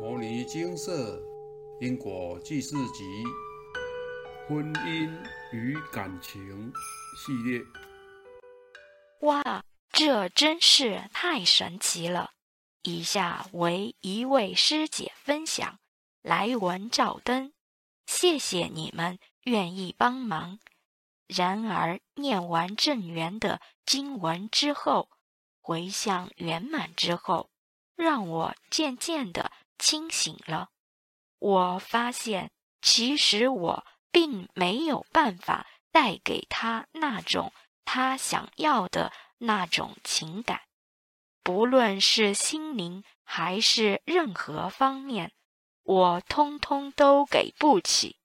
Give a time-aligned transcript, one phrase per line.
[0.02, 1.22] 《摩尼金色
[1.78, 3.04] 因果记事集》
[4.48, 5.10] 婚姻
[5.52, 6.72] 与感情
[7.18, 7.62] 系列。
[9.20, 12.30] 哇，这真是太神奇了！
[12.82, 15.78] 以下为一位师姐分享，
[16.22, 17.52] 来文照灯，
[18.06, 20.60] 谢谢你们愿意帮忙。
[21.26, 25.10] 然而念完正缘的经文之后，
[25.60, 27.50] 回向圆满之后，
[27.96, 30.68] 让我渐渐的清醒了。
[31.40, 32.52] 我发现，
[32.82, 37.52] 其实我并没有办法带给他那种
[37.84, 40.60] 他想要的那种情感，
[41.42, 45.32] 不论是心灵还是任何方面，
[45.82, 48.18] 我通通都给不起。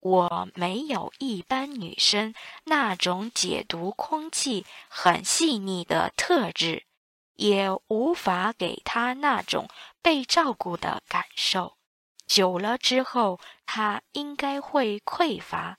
[0.00, 6.85] 我没有一般女生那种解读空气很细腻的特质，
[7.36, 9.68] 也无法给他那种
[10.02, 11.76] 被照顾的感受。
[12.26, 15.78] 久了之后，他应该会匮乏，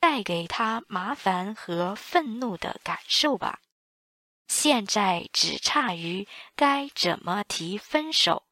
[0.00, 3.60] 带给他麻烦和愤怒的感受吧。
[4.48, 8.44] 现在只差于该怎么提分手，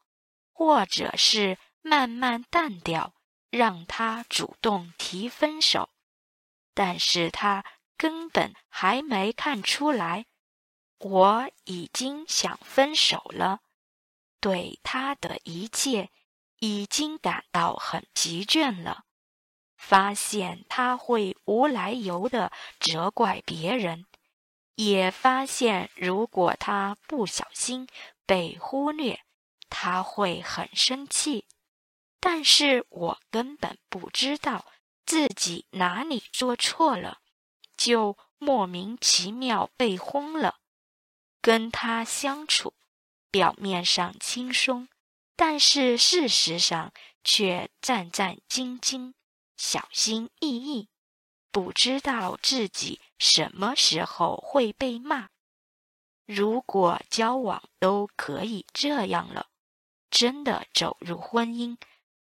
[0.51, 3.13] 或者是慢慢淡掉。
[3.51, 5.89] 让他主动提分手，
[6.73, 7.63] 但是他
[7.95, 10.25] 根本还没看出来，
[10.97, 13.59] 我已经想分手了，
[14.39, 16.09] 对他的一切
[16.59, 19.03] 已经感到很疲倦了。
[19.77, 24.05] 发现他会无来由的责怪别人，
[24.75, 27.87] 也发现如果他不小心
[28.25, 29.19] 被忽略，
[29.69, 31.45] 他会很生气。
[32.19, 34.65] 但是我根本不知道
[35.05, 37.19] 自己哪里做错了，
[37.77, 40.55] 就莫名其妙被轰了。
[41.45, 42.73] 跟他相处，
[43.29, 44.89] 表面上轻松，
[45.35, 46.91] 但是事实上
[47.23, 49.13] 却战战兢兢、
[49.55, 50.89] 小心翼翼，
[51.51, 55.29] 不知道自己什么时候会被骂。
[56.25, 59.49] 如果交往都可以这样了，
[60.09, 61.77] 真的走入婚姻。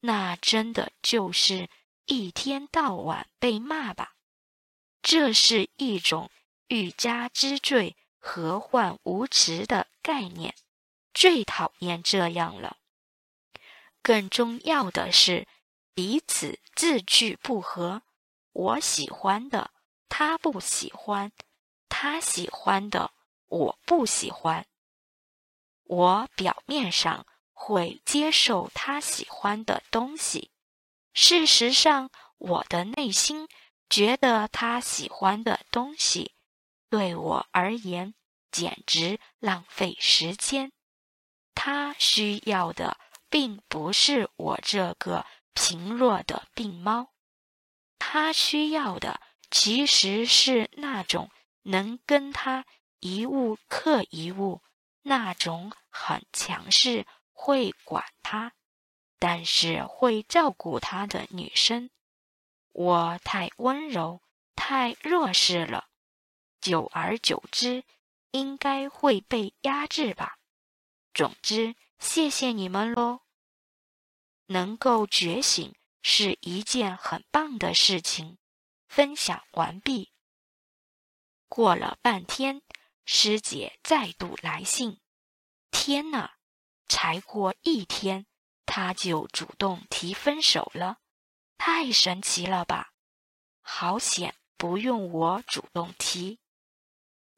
[0.00, 1.68] 那真的就是
[2.06, 4.14] 一天到晚被骂吧？
[5.02, 6.30] 这是一种
[6.68, 10.54] 欲加之罪，何患无辞的概念。
[11.12, 12.78] 最讨厌这样了。
[14.00, 15.46] 更重要的是，
[15.92, 18.02] 彼此志趣不合。
[18.52, 19.72] 我喜欢的
[20.08, 21.32] 他不喜欢，
[21.88, 23.10] 他喜欢的
[23.48, 24.66] 我不喜欢。
[25.84, 27.26] 我表面上。
[27.54, 30.50] 会接受他喜欢的东西。
[31.14, 33.46] 事实上，我的内心
[33.88, 36.34] 觉得他喜欢的东西
[36.92, 38.12] 对我而言
[38.50, 40.72] 简直浪费时间。
[41.54, 42.98] 他需要的
[43.30, 47.08] 并不是我这个贫弱的病猫，
[47.98, 51.30] 他需要的其实是那种
[51.62, 52.66] 能跟他
[53.00, 54.60] 一物克一物，
[55.00, 57.06] 那种很强势。
[57.32, 58.52] 会管他，
[59.18, 61.88] 但是会照顾他的女生。
[62.72, 64.20] 我太温柔，
[64.54, 65.86] 太弱势了，
[66.62, 67.84] 久而久之，
[68.30, 70.38] 应该会被压制吧。
[71.12, 73.20] 总之，谢谢你们喽。
[74.46, 78.38] 能够觉醒是一件很棒的事情。
[78.88, 80.12] 分享完毕。
[81.48, 82.62] 过了半天，
[83.06, 85.00] 师姐再度来信。
[85.70, 86.36] 天哪！
[86.88, 88.26] 才过一天，
[88.66, 90.98] 他就主动提分手了，
[91.56, 92.92] 太神奇了吧！
[93.62, 96.38] 好险，不用我主动提，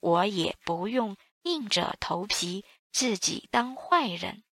[0.04, 4.44] 我也不用硬着头皮自己当坏人。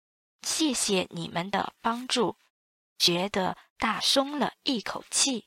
[0.43, 2.37] 谢谢你们的帮助，
[2.97, 5.47] 觉得大松了一口气。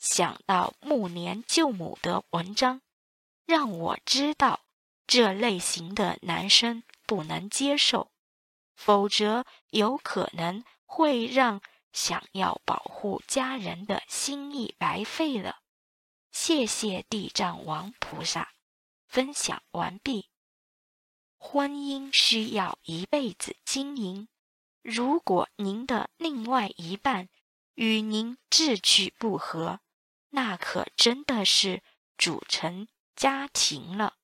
[0.00, 2.82] 想到暮年救母的文章，
[3.46, 4.64] 让我知道
[5.06, 8.10] 这类型的男生不能接受。
[8.74, 11.60] 否则，有可能会让
[11.92, 15.60] 想要保护家人的心意白费了。
[16.32, 18.53] 谢谢地藏王菩萨，
[19.06, 20.30] 分享完毕。
[21.36, 24.28] 婚姻需要一辈子经营。
[24.82, 27.28] 如果您的另外一半
[27.74, 29.80] 与您志趣不合，
[30.30, 31.82] 那可真的是
[32.18, 34.14] 组成家庭了，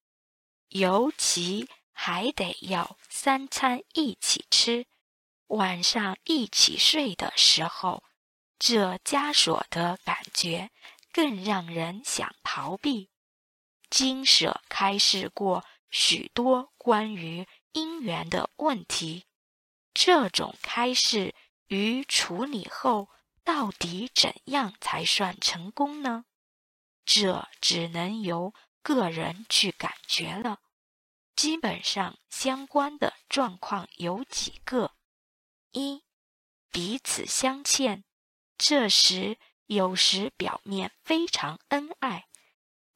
[0.68, 1.68] 尤其。
[2.02, 4.86] 还得要三餐一起吃，
[5.48, 8.02] 晚上一起睡的时候，
[8.58, 10.70] 这枷锁的感觉
[11.12, 13.10] 更让人想逃避。
[13.90, 19.26] 金舍开示过许多关于姻缘的问题，
[19.92, 21.34] 这种开示
[21.66, 23.08] 与处理后，
[23.44, 26.24] 到底怎样才算成功呢？
[27.04, 30.60] 这只能由个人去感觉了。
[31.34, 34.94] 基本上相关的状况有几个：
[35.72, 36.04] 一、
[36.70, 38.04] 彼此相欠，
[38.56, 42.28] 这时有时表面非常恩爱，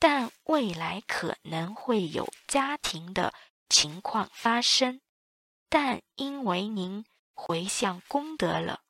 [0.06, 3.32] 但未来可能会有家庭的
[3.70, 5.00] 情况发生。
[5.70, 8.82] 但因为您回向功德了，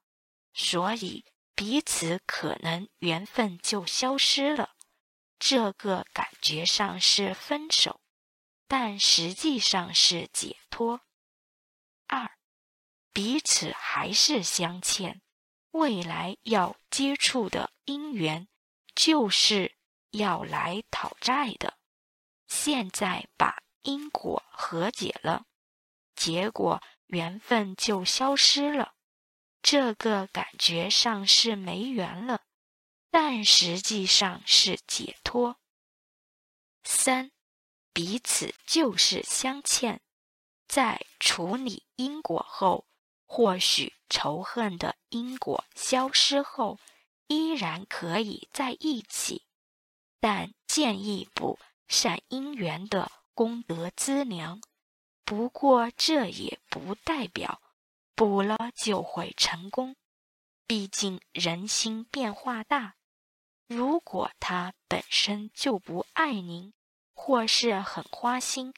[0.52, 1.24] 所以
[1.54, 4.74] 彼此可能缘分就消失了。
[5.38, 8.00] 这个感觉上是分手，
[8.66, 11.02] 但实际上是解脱。
[12.08, 12.28] 二，
[13.12, 15.22] 彼此还是相欠，
[15.70, 18.48] 未来要接触的姻缘
[18.96, 19.76] 就是
[20.16, 21.78] 要来讨债的。
[22.46, 25.44] 现在把因果和解了。
[26.14, 28.94] 结果缘分就消失了，
[29.60, 32.42] 这个感觉上是没缘了，
[33.10, 35.56] 但实际上是解脱。
[36.84, 37.32] 三，
[37.92, 40.00] 彼此就是相欠，
[40.68, 42.86] 在处理因果后，
[43.26, 46.78] 或许仇恨的因果消失后，
[47.26, 49.44] 依然可以在一起，
[50.26, 54.62] 但建议补善因缘的功德资粮。
[55.22, 57.60] 不过，这也不代表
[58.14, 59.96] 补了就会成功。
[60.66, 62.94] 毕竟人心变化大，
[63.66, 66.72] 如果他本身就不爱您，
[67.12, 68.72] 或是很花心，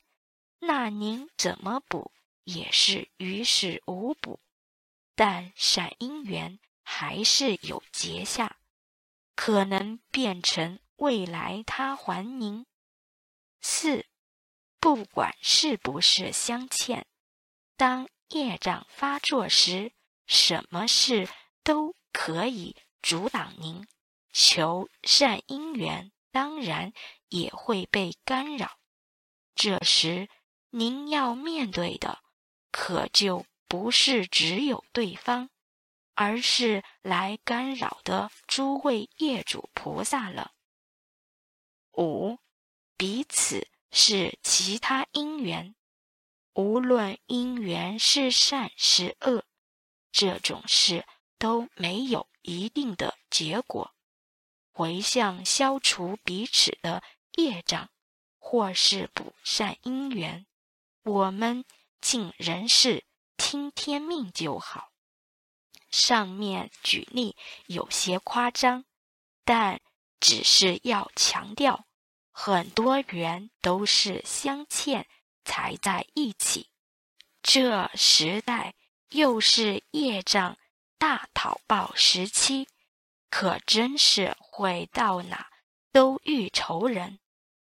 [0.58, 2.10] 那您怎么补
[2.42, 4.40] 也是于事无补。
[5.14, 8.56] 但善因缘还是有结下，
[9.36, 12.66] 可能变成未来他还您。
[13.60, 14.06] 四。
[14.78, 17.06] 不管是不是相欠，
[17.76, 19.90] 当业障发作时，
[20.26, 21.28] 什么事
[21.64, 23.84] 都可以阻挡您
[24.32, 26.92] 求善因缘，当然
[27.30, 28.78] 也会被干扰。
[29.56, 30.28] 这时，
[30.70, 32.20] 您要面对的
[32.70, 35.50] 可就不是只有对方，
[36.14, 40.52] 而是来干扰的诸位业主菩萨了。
[41.96, 42.38] 五，
[42.96, 43.68] 彼此。
[43.98, 45.74] 是其他因缘，
[46.52, 49.42] 无论因缘是善是恶，
[50.12, 51.06] 这种事
[51.38, 53.94] 都没有一定的结果。
[54.70, 57.02] 回向消除彼此的
[57.38, 57.88] 业障，
[58.38, 60.46] 或是补善因缘，
[61.02, 61.64] 我们
[62.02, 63.04] 尽人事
[63.38, 64.90] 听天命就好。
[65.90, 67.34] 上面举例
[67.66, 68.84] 有些夸张，
[69.42, 69.80] 但
[70.20, 71.86] 只是要强调。
[72.32, 75.06] 很多缘都是相欠
[75.44, 76.68] 才在一起，
[77.42, 78.74] 这时代
[79.08, 80.58] 又是业障
[80.98, 82.68] 大讨报时期，
[83.30, 85.46] 可真是会到哪
[85.92, 87.20] 都遇仇人。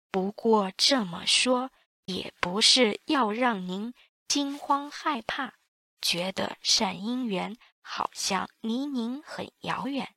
[0.10, 1.72] 不过这么说，
[2.06, 3.94] 也不是要让您
[4.30, 5.56] 惊慌害怕，
[6.02, 10.16] 觉得善因缘好像离您很遥远，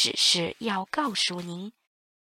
[0.00, 1.74] 只是要告诉您。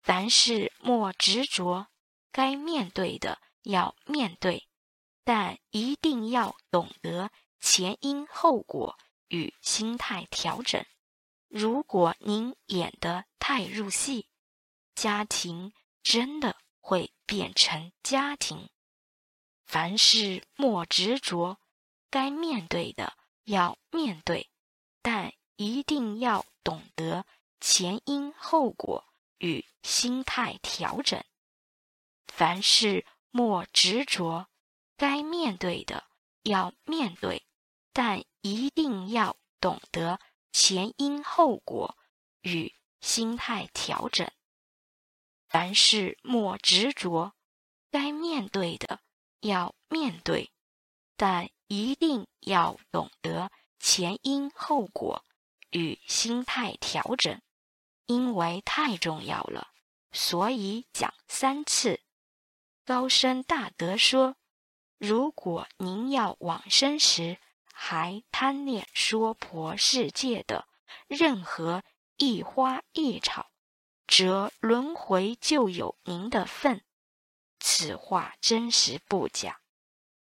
[0.04, 1.88] 凡事莫执着，
[2.32, 4.68] 该面对的要面对，
[5.24, 8.96] 但一定要懂得前因后果
[9.30, 10.86] 与心态调整。
[11.48, 14.28] 如果您演得太入戏，
[14.94, 18.70] 家庭真的会变成家庭。
[19.66, 21.58] 凡事莫执着，
[22.12, 23.14] 该面对的
[23.46, 24.52] 要面对，
[25.02, 27.26] 但一定要懂得
[27.64, 29.06] 前因后果。
[29.40, 31.22] 与心态调整，
[32.28, 34.48] 凡事莫执着，
[34.96, 36.06] 该面对的
[36.44, 37.46] 要面对，
[37.92, 40.22] 但一定要懂得
[40.54, 41.98] 前因后果
[42.40, 44.32] 与心态调整。
[45.50, 47.34] 凡事莫执着，
[47.92, 49.02] 该面对的
[49.42, 50.54] 要面对，
[51.18, 55.26] 但一定要懂得前因后果
[55.72, 57.42] 与心态调整。
[58.06, 59.70] 因为太重要了，
[60.12, 62.02] 所以讲三次。
[62.86, 64.36] 高僧大德说
[65.00, 67.38] ：“如果您要往生时
[67.72, 70.68] 还贪恋娑婆世界的
[71.08, 71.84] 任何
[72.18, 73.52] 一花一草，
[74.06, 76.84] 则轮回就有您的份。”
[77.60, 79.62] 此话真实不假。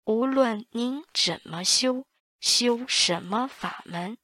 [0.04, 2.06] 无论您怎么修，
[2.40, 4.18] 修什么法门，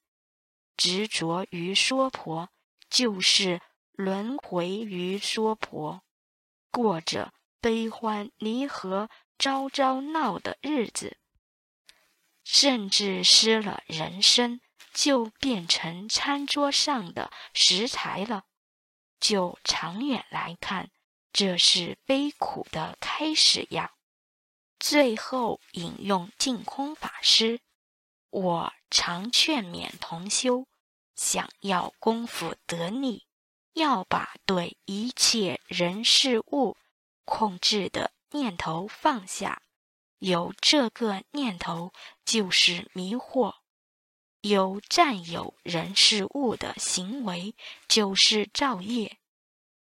[0.77, 2.50] 执着于娑婆。
[2.90, 3.61] 就是
[3.92, 6.02] 轮回于娑婆，
[6.71, 11.16] 过着悲欢离合、朝朝闹的日子。
[12.45, 14.61] 甚至失了人生，
[14.95, 18.45] 就变成餐桌上的食材了。
[19.21, 20.90] 就长远来看，
[21.33, 23.92] 这是悲苦的开始呀。
[24.78, 27.61] 最后引用净空法师
[28.30, 30.66] ：“我常劝勉同修，
[31.18, 33.26] 想要功夫得力，
[33.75, 36.78] 要把对一切人事物
[37.26, 39.60] 控制的念头放下。”
[40.20, 41.92] 有这个念头
[42.25, 43.54] 就是迷惑，
[44.40, 47.54] 有占有人事物的行为
[47.87, 49.18] 就是造业，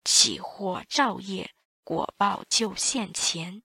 [0.04, 1.52] 起惑造业，
[1.84, 3.62] 果报就现前。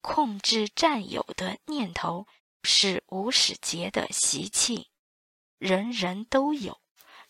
[0.00, 2.26] 控制占有的念头
[2.62, 4.88] 是无始劫的习气，
[5.58, 6.80] 人人都有，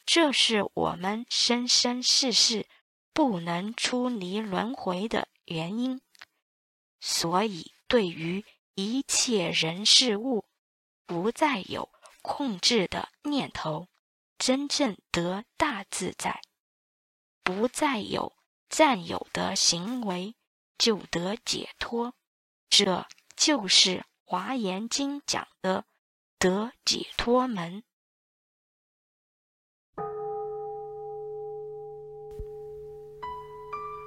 [0.06, 2.66] 这是我们生生世世
[3.12, 6.00] 不能出离轮回的原因。
[7.00, 7.72] 所以。
[7.88, 8.42] 对于
[8.74, 10.46] 一切人事物，
[11.04, 11.90] 不再有
[12.22, 13.88] 控制的念头，
[14.38, 16.40] 真正得大自在；
[17.42, 18.32] 不再有
[18.70, 20.34] 占有的行为，
[20.78, 22.14] 就得解脱。
[22.70, 23.06] 这
[23.36, 25.84] 就是《华严经》讲的
[26.38, 27.84] 得解脱门。